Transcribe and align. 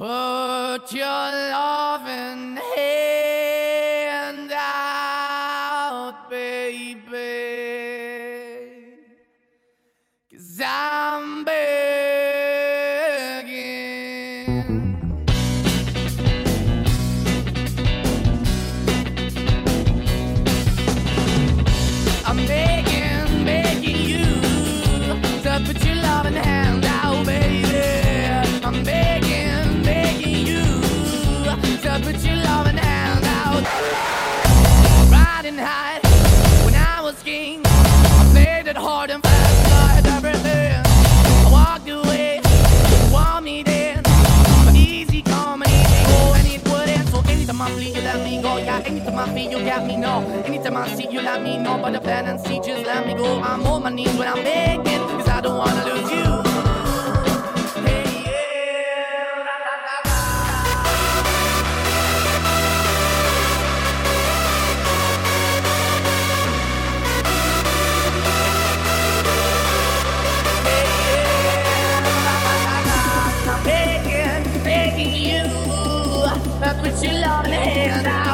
Put 0.00 0.94
your 0.94 1.04
love 1.04 2.08
in 2.08 2.59
it 38.70 38.76
hard 38.76 39.10
and 39.10 39.22
fast, 39.22 39.72
I 39.72 39.86
had 39.94 40.06
everything. 40.06 40.82
I 41.46 41.50
walked 41.50 41.88
away, 41.88 42.36
you 42.36 43.12
want 43.12 43.44
me 43.44 43.64
then. 43.64 44.00
But 44.64 44.76
easy 44.76 45.22
come 45.22 45.62
and 45.62 45.72
easy 45.72 46.04
go, 46.06 46.34
and 46.38 46.46
it 46.46 46.62
wouldn't. 46.68 47.08
So 47.08 47.18
anytime 47.28 47.60
I 47.62 47.70
flee, 47.70 47.88
you 47.88 48.02
let 48.02 48.22
me 48.22 48.40
go. 48.40 48.58
Yeah, 48.58 48.82
anytime 48.86 49.18
I 49.18 49.34
feel, 49.34 49.50
you 49.50 49.64
got 49.64 49.84
me, 49.86 49.96
no. 49.96 50.20
Anytime 50.44 50.76
I 50.76 50.88
see, 50.88 51.08
you 51.10 51.20
let 51.20 51.42
me 51.42 51.58
know. 51.58 51.78
But 51.82 51.94
the 51.94 52.00
plan 52.00 52.26
and 52.26 52.40
see, 52.40 52.60
just 52.60 52.86
let 52.86 53.06
me 53.06 53.14
go. 53.14 53.40
I'm 53.40 53.66
on 53.66 53.82
my 53.82 53.90
knees 53.90 54.16
when 54.16 54.28
I'm 54.28 54.38
it, 54.38 54.84
cause 54.86 55.28
I 55.28 55.40
don't 55.40 55.58
wanna 55.58 55.84
lose 55.86 56.10
you. 56.12 56.39
put 76.92 77.04
your 77.04 77.20
loving 77.20 77.52
hand 77.52 78.06
out. 78.06 78.29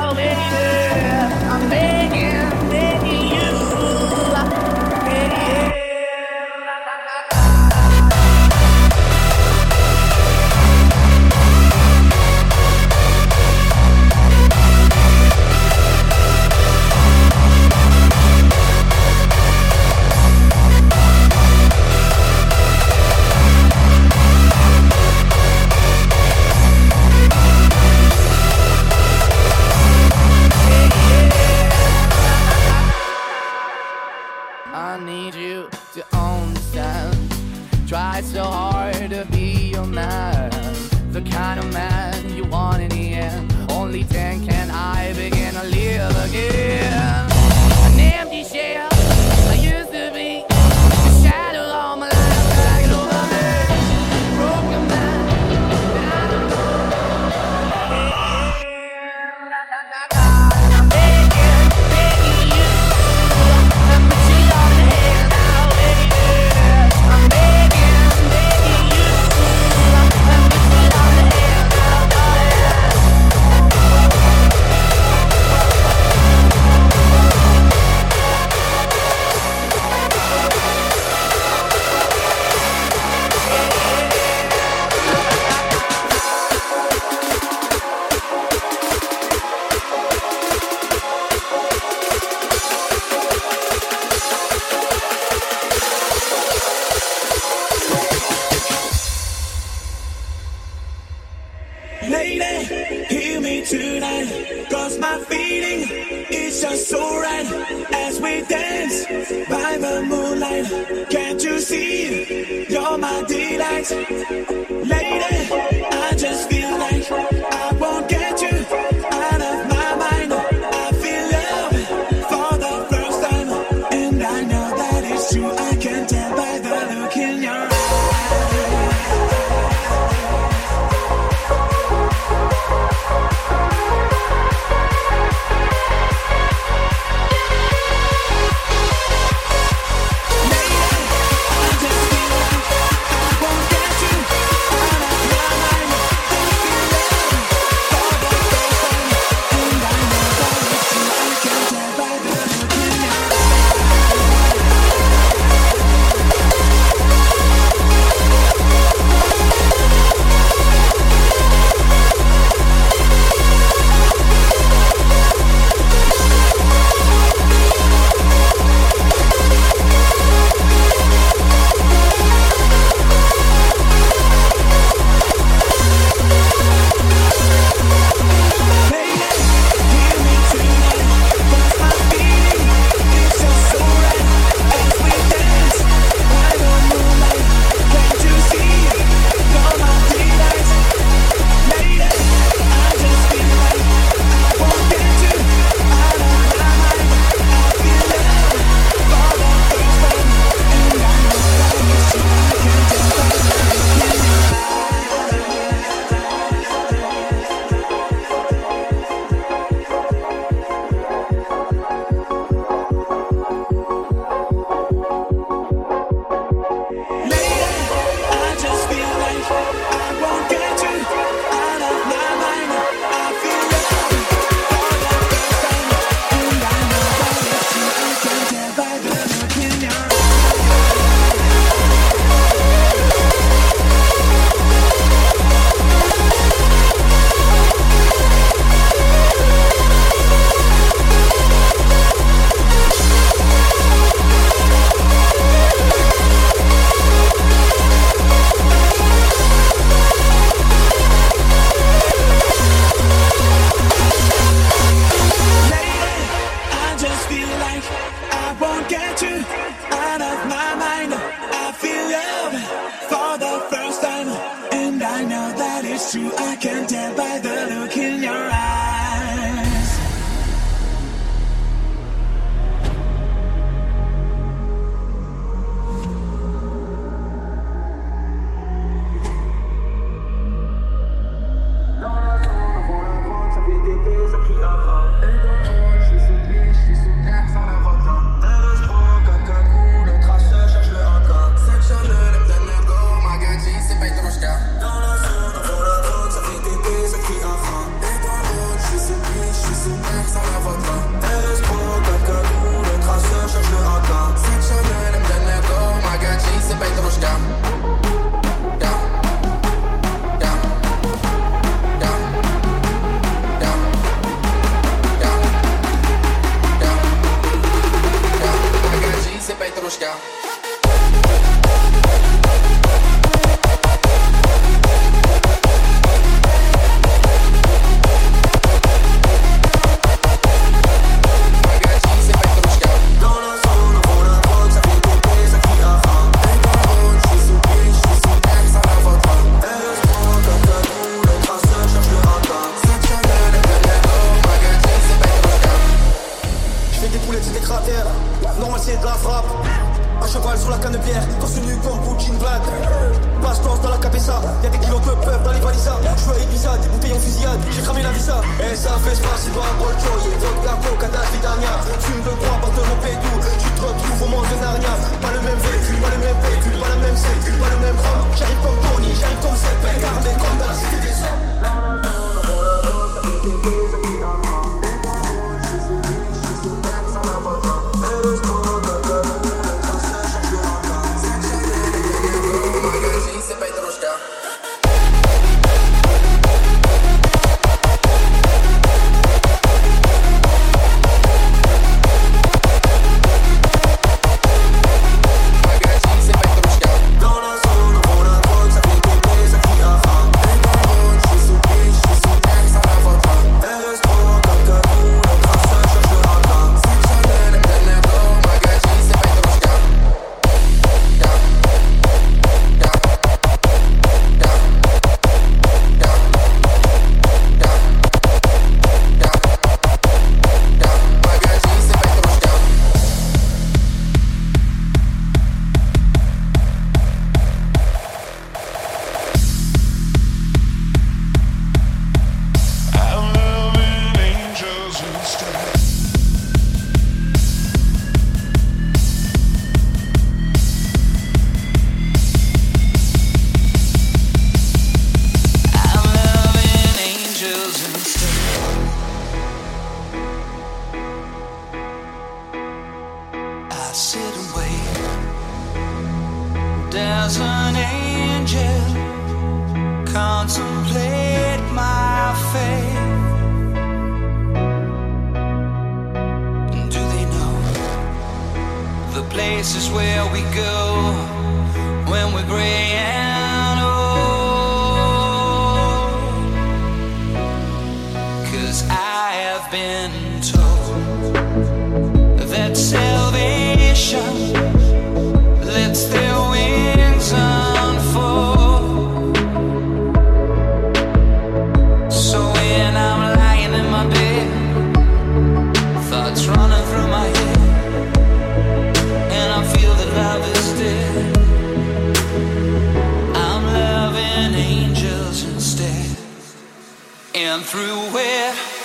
And 507.47 507.65
through 507.65 508.19
it. 508.19 508.76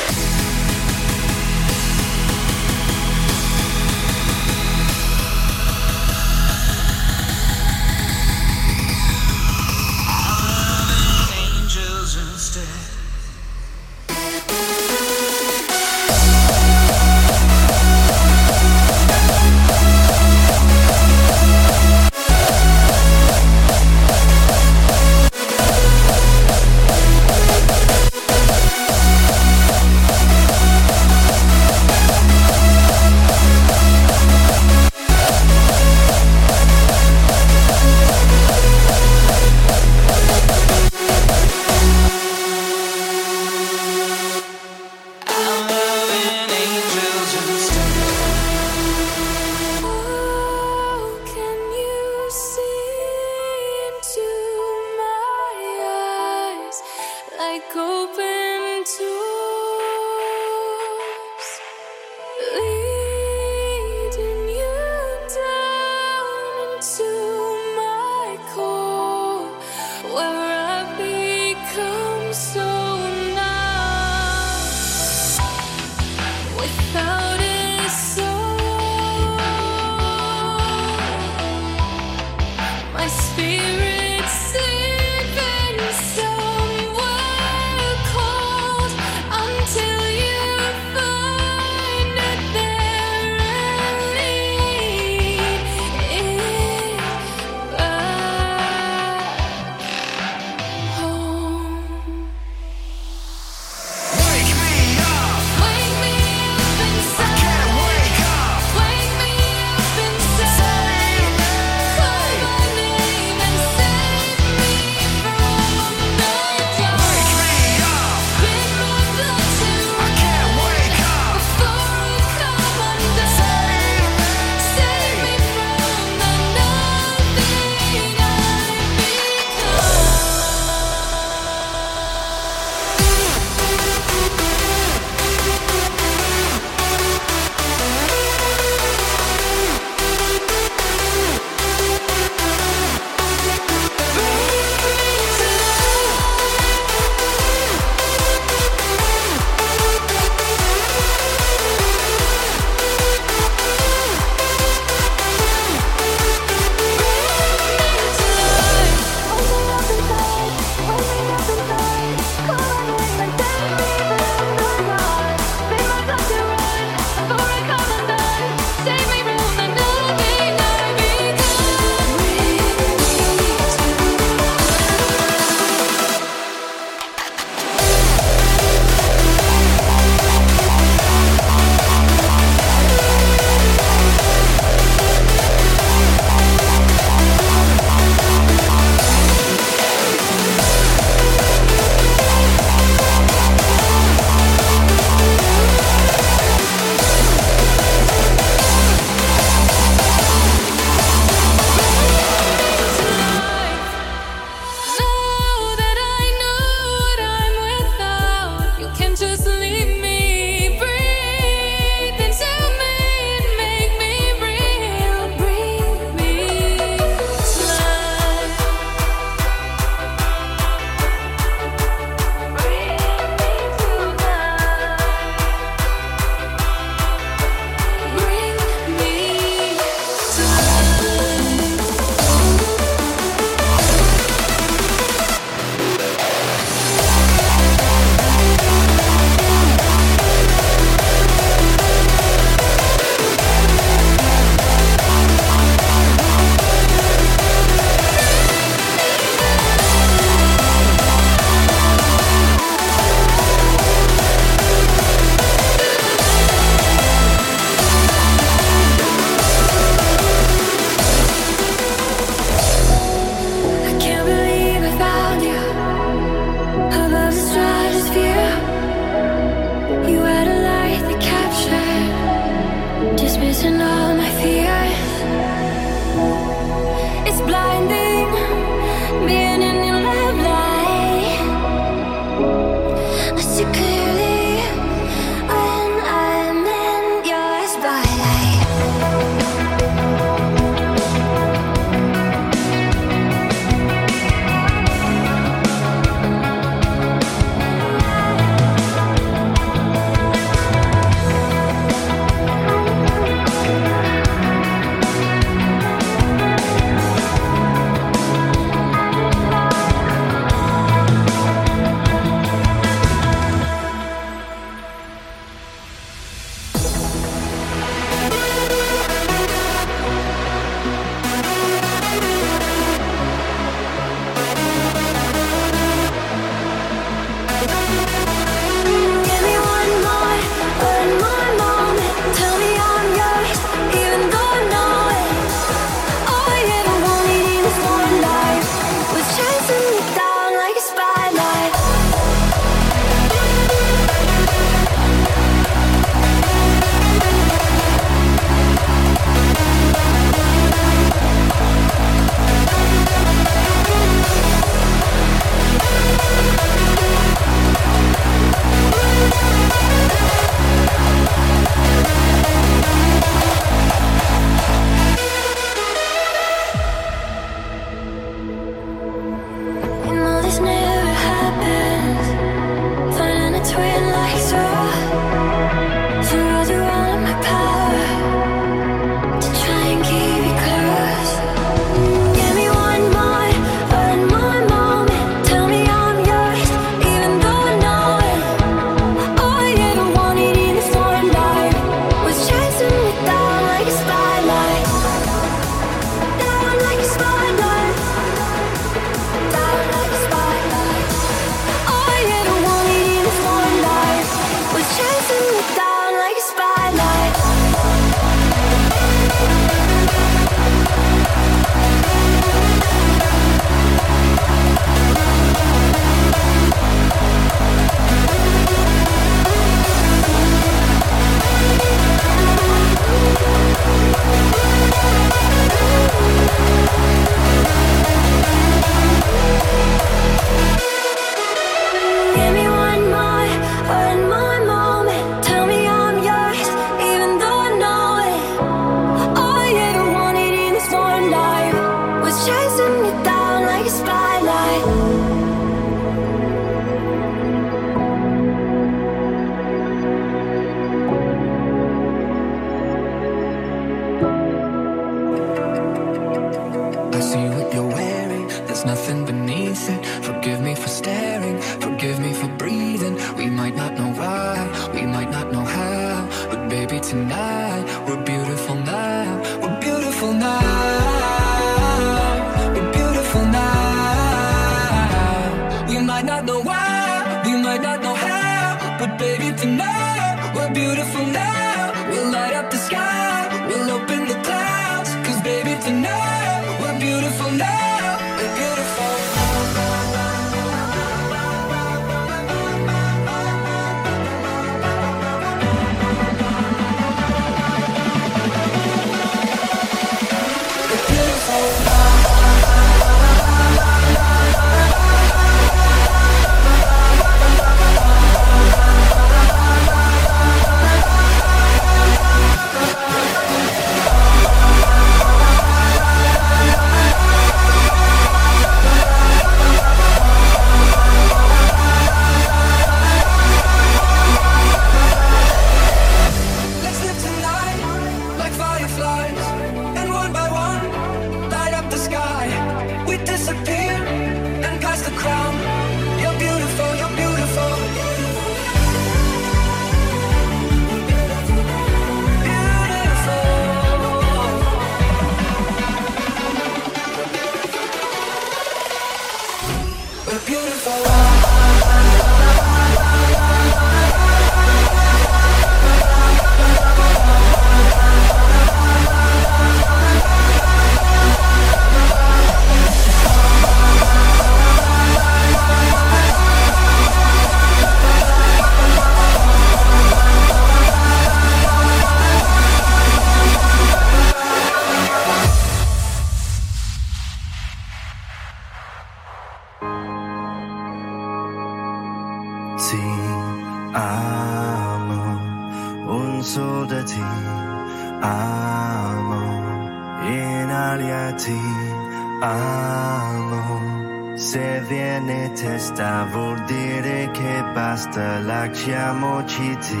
siamo 599.20 599.44
ti 599.44 600.00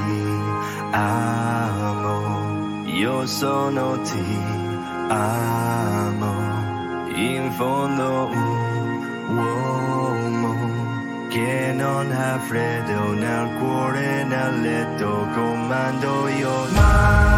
amo, 0.92 2.82
io 2.86 3.26
sono 3.26 4.00
ti 4.00 4.38
amo, 5.08 6.32
in 7.14 7.52
fondo 7.52 8.30
un 8.32 9.36
uomo 9.36 10.54
che 11.28 11.72
non 11.74 12.10
ha 12.10 12.38
freddo 12.38 13.12
nel 13.12 13.56
cuore 13.58 14.24
nel 14.24 14.60
letto 14.62 15.26
comando 15.34 16.28
io. 16.28 16.66
Ma 16.72 17.29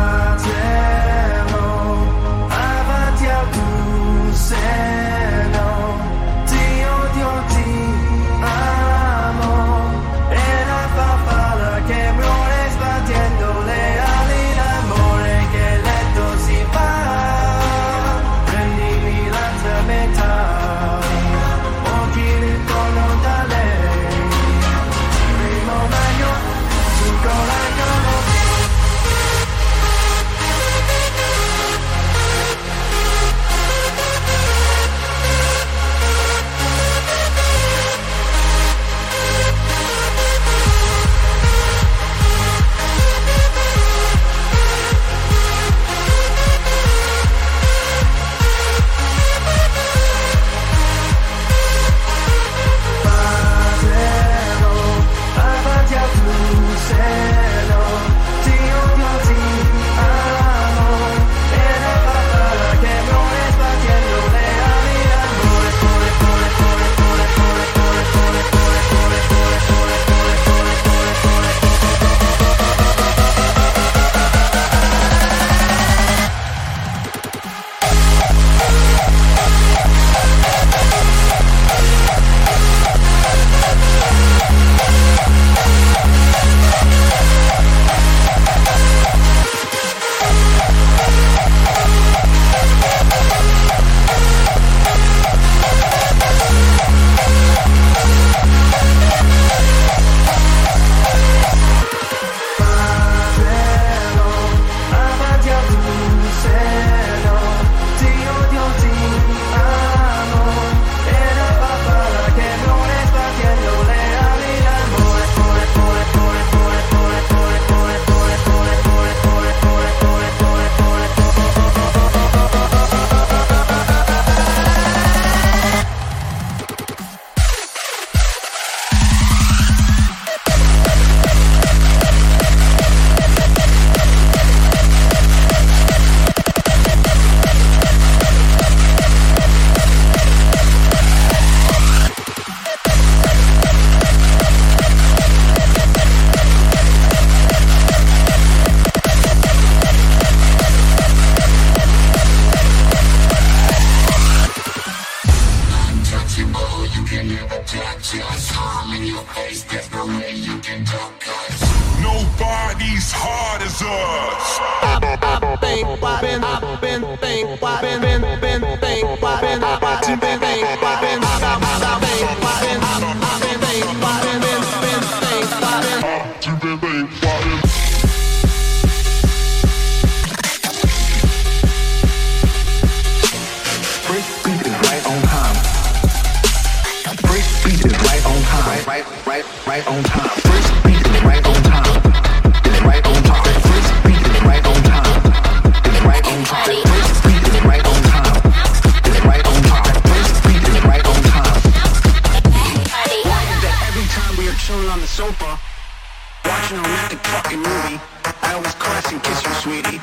romantic 206.93 207.19
fucking 207.27 207.59
movie. 207.59 208.01
I 208.43 208.53
always 208.55 208.75
caress 208.75 209.13
and 209.13 209.23
kiss 209.23 209.43
you, 209.45 209.53
sweetie. 209.63 209.99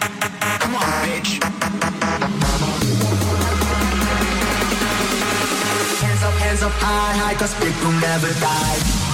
Come 0.59 0.75
on, 0.75 0.89
bitch. 1.05 1.31
Hands 6.01 6.23
up, 6.23 6.33
hands 6.33 6.63
up 6.63 6.71
high, 6.71 7.17
high, 7.17 7.35
cause 7.35 7.53
people 7.55 7.91
never 8.01 8.33
die. 8.39 9.08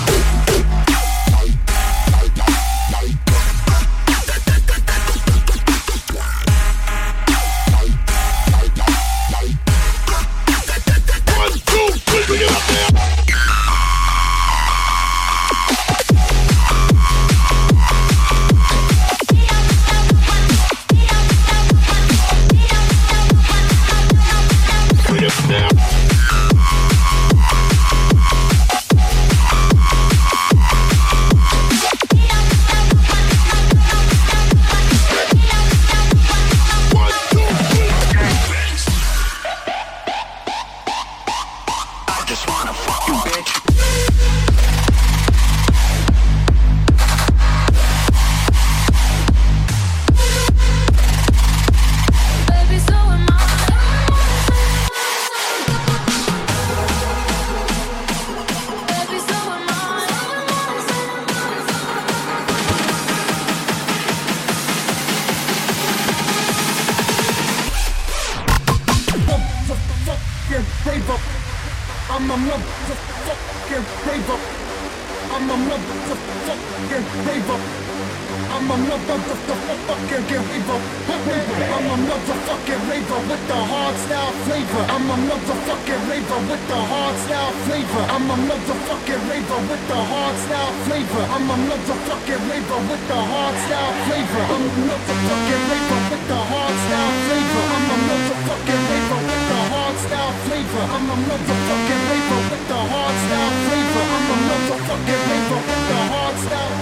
Flavor. 84.56 84.88
I'm 84.88 85.10
a 85.12 85.16
motherfucking 85.28 86.02
raver 86.08 86.40
with 86.48 86.64
the 86.68 86.80
hard 86.80 87.16
style 87.28 87.52
flavor. 87.68 88.04
I'm 88.16 88.30
a 88.32 88.36
motherfucking 88.48 89.22
raver 89.28 89.60
with 89.68 89.84
the 89.88 90.00
hard 90.00 90.36
style 90.48 90.74
flavor. 90.88 91.24
I'm 91.36 91.50
a 91.52 91.56
motherfucking 91.68 92.42
raver 92.50 92.80
with 92.88 93.04
the 93.10 93.20
hard 93.20 93.56
style 93.68 93.94
flavor. 94.08 94.44
I'm 94.56 94.64
a 94.64 94.76
motherfucking 94.88 95.64
raver 95.72 96.00
with 96.08 96.24
the 96.32 96.40
hard 96.52 96.76
style 96.86 97.16
flavor. 97.26 97.66
I'm 97.76 97.92
a 97.92 97.98
motherfucking 98.08 98.84
raver 98.92 99.20
with 99.28 99.44
the 99.52 99.60
hard 99.76 99.96
style 100.06 100.34
flavor. 100.46 100.84
I'm 100.96 101.08
a 101.12 101.16
motherfucking 101.28 102.02
raver 102.08 102.42
with 102.52 102.66
the 102.72 102.80
hard 102.96 103.16
style 103.26 103.54
flavor. 103.66 104.06
I'm 104.16 104.28
a 104.32 104.36
motherfucking 104.48 105.24
raver 105.30 105.60
with 105.68 105.84
the 105.92 106.00
hard 106.16 106.36
style. 106.46 106.76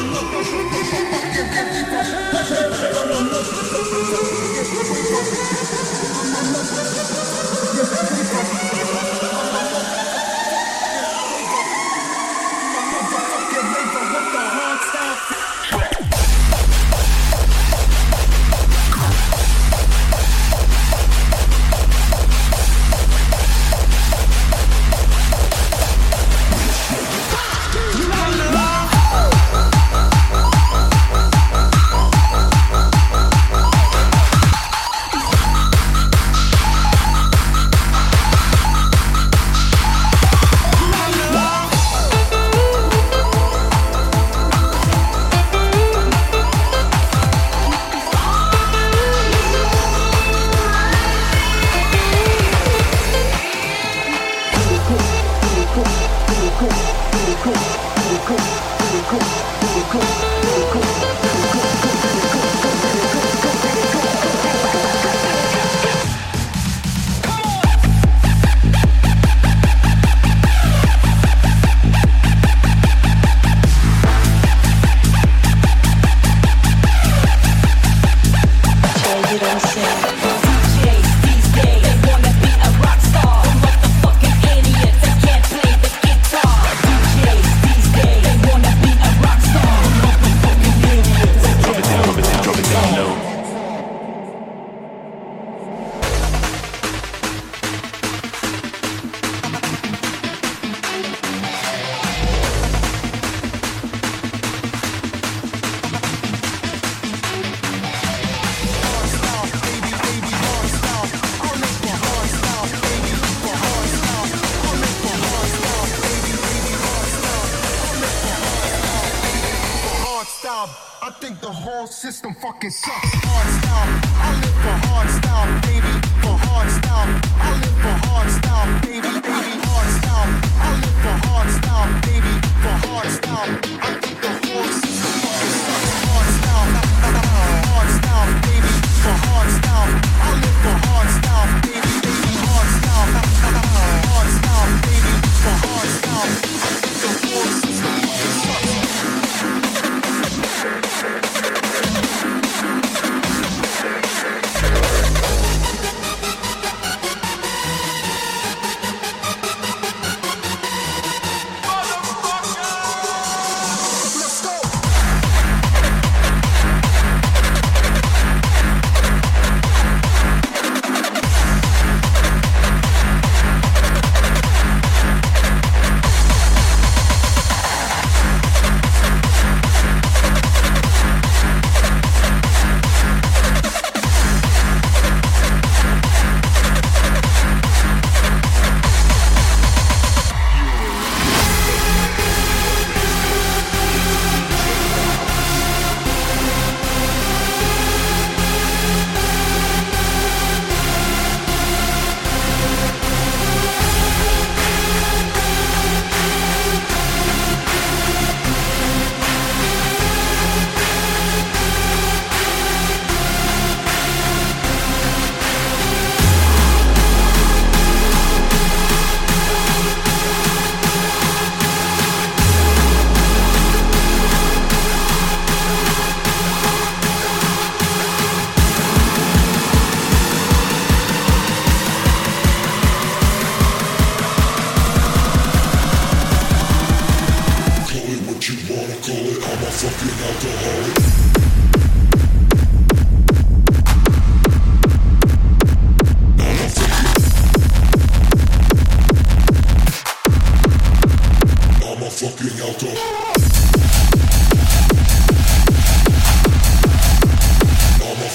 I'm 0.00 0.14
a 8.64 8.67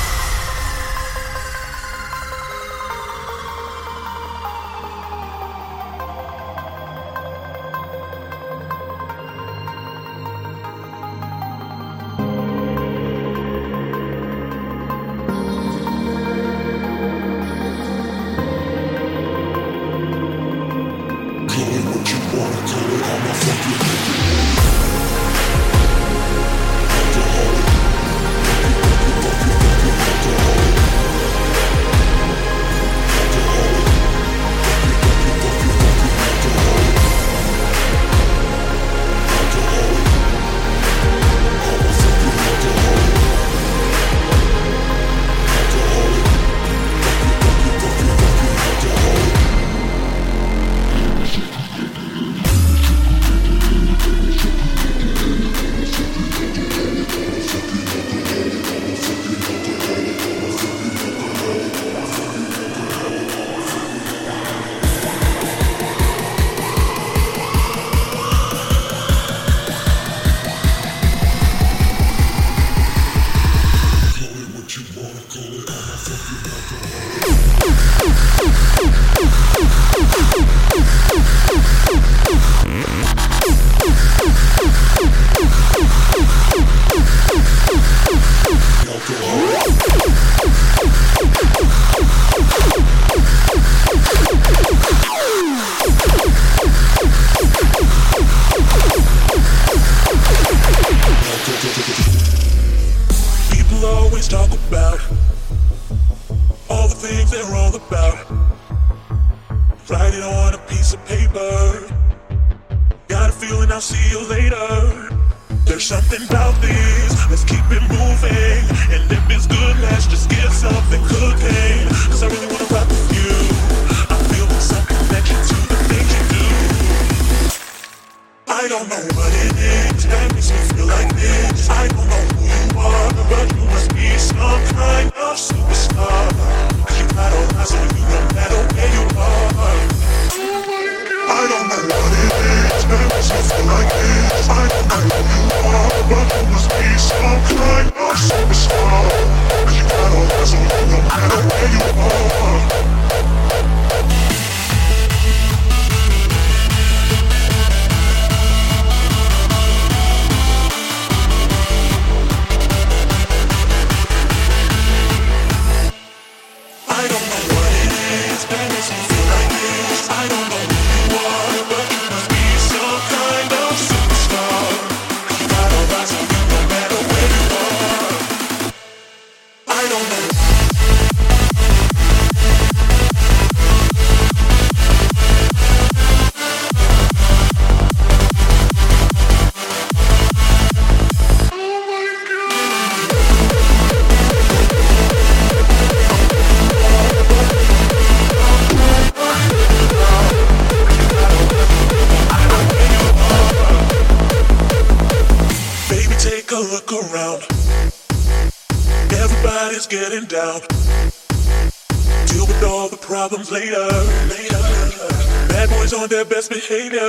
Don't 216.68 217.05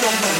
know. 0.00 0.37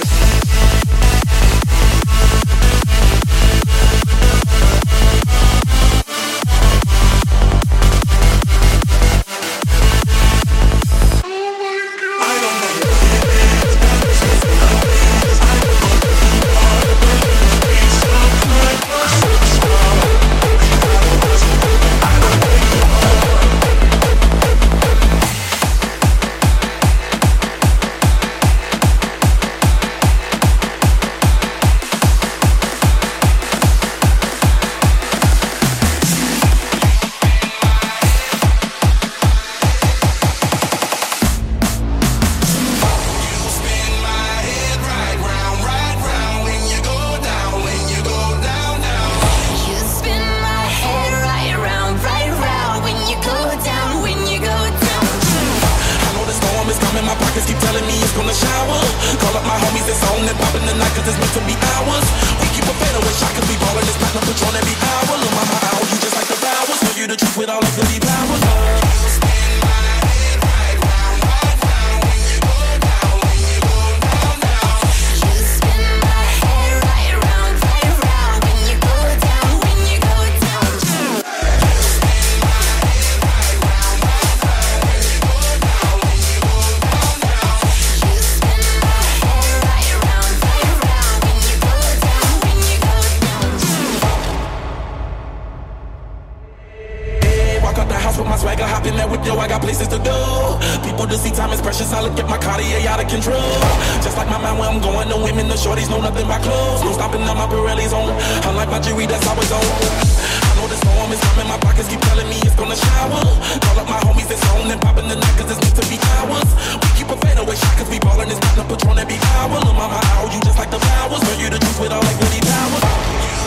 Out 97.88 97.96
the 97.96 98.04
house 98.04 98.18
with 98.18 98.28
my 98.28 98.36
swagger, 98.36 98.68
hop 98.68 98.84
in 98.84 98.94
that 99.00 99.08
whip, 99.08 99.24
yo, 99.24 99.36
I 99.40 99.48
got 99.48 99.64
places 99.64 99.88
to 99.88 99.98
go. 99.98 100.60
People 100.84 101.08
to 101.08 101.16
see 101.16 101.32
time 101.32 101.50
is 101.52 101.60
precious, 101.60 101.92
I 101.92 102.04
look 102.04 102.16
at 102.20 102.28
my 102.28 102.36
Cartier 102.36 102.84
out 102.88 103.00
of 103.00 103.08
control. 103.08 103.56
Just 104.04 104.16
like 104.16 104.28
my 104.28 104.36
mind 104.36 104.60
where 104.60 104.68
I'm 104.68 104.80
going, 104.80 105.08
no 105.08 105.16
women, 105.16 105.48
the 105.48 105.56
shorties 105.56 105.88
know 105.88 106.00
nothing 106.00 106.28
but 106.28 106.44
clothes. 106.44 106.84
No 106.84 106.92
stopping 106.92 107.24
on 107.24 107.36
my 107.36 107.48
Pirelli's 107.48 107.92
on, 107.96 108.12
unlike 108.44 108.68
my 108.68 108.80
jewelry, 108.80 109.08
that's 109.08 109.24
always 109.26 109.48
on. 109.48 109.64
I 109.64 110.50
know 110.60 110.68
the 110.68 110.76
storm 110.76 111.10
is 111.12 111.20
coming, 111.32 111.48
my 111.48 111.58
pockets 111.64 111.88
keep 111.88 112.00
telling 112.04 112.28
me 112.28 112.38
it's 112.44 112.56
gonna 112.56 112.76
shower. 112.76 113.24
Call 113.64 113.76
up 113.80 113.88
my 113.88 114.00
homies, 114.04 114.28
it's 114.28 114.44
on 114.52 114.68
and 114.68 114.80
popping 114.80 115.08
the 115.08 115.16
night, 115.16 115.34
cause 115.40 115.48
it's 115.48 115.60
meant 115.64 115.76
to 115.80 115.84
be 115.88 115.96
ours. 116.20 116.50
We 116.84 116.88
keep 116.92 117.08
a 117.08 117.16
fadeaway 117.16 117.56
shot, 117.56 117.74
cause 117.80 117.88
we 117.88 117.98
ballin' 118.04 118.28
this 118.28 118.38
platinum 118.38 118.68
patron 118.68 119.00
every 119.00 119.18
hour. 119.40 119.56
Look, 119.64 119.76
mama, 119.76 119.96
how 120.12 120.28
you 120.28 120.40
just 120.44 120.58
like 120.60 120.70
the 120.70 120.80
flowers, 120.80 121.22
know 121.24 121.34
you 121.40 121.48
the 121.48 121.58
juice 121.58 121.78
with 121.80 121.92
all 121.94 122.04
like 122.04 122.18
Woody 122.20 122.42
Powers. 122.44 123.37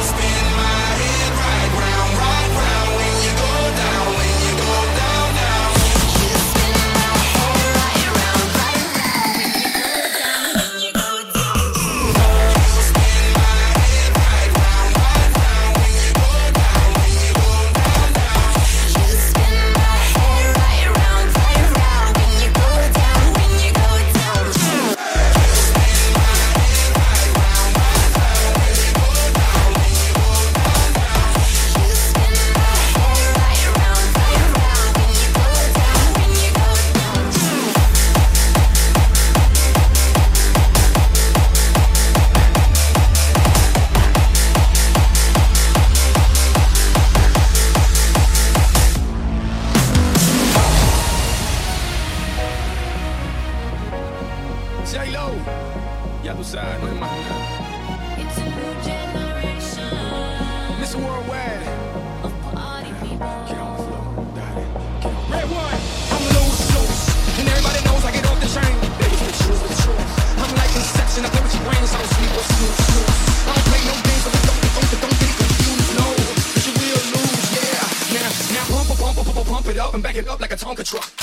Back 80.12 80.24
it 80.24 80.28
up 80.28 80.41
like 80.41 80.51
a 80.51 80.57
Tonka 80.57 80.84
truck. 80.84 81.21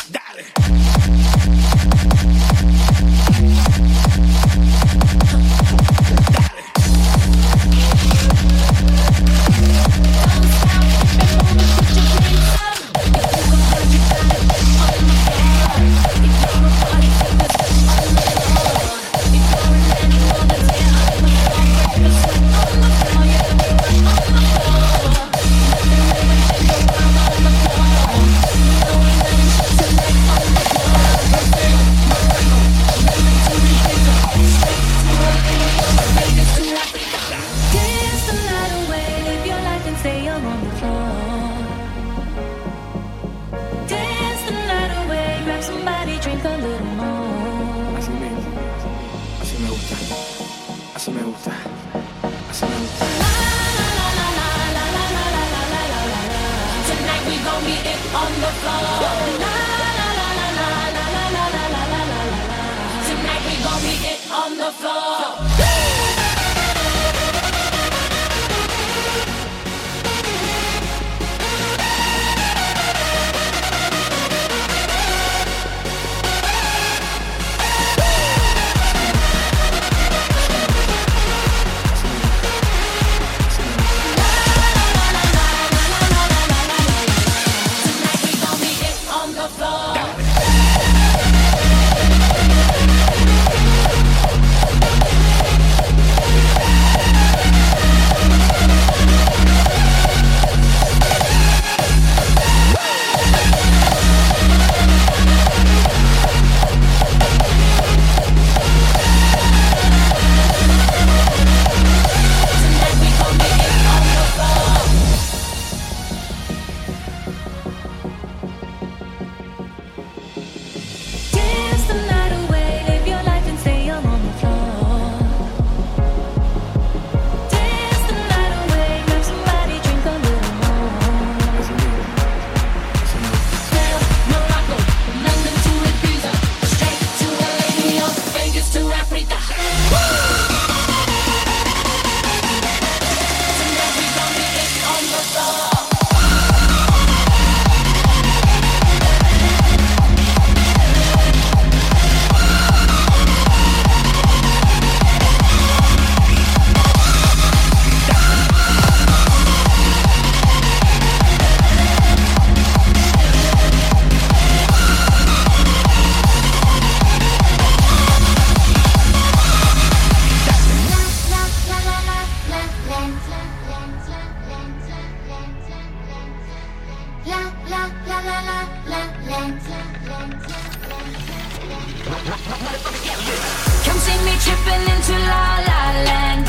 Come 182.29 183.99
see 184.05 184.19
me 184.27 184.35
tripping 184.45 184.83
into 184.93 185.13
La 185.13 185.61
La 185.69 185.83
Land. 186.05 186.45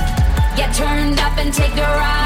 Get 0.58 0.74
turned 0.74 1.20
up 1.20 1.38
and 1.38 1.54
take 1.54 1.78
a 1.78 1.82
ride. 1.82 2.19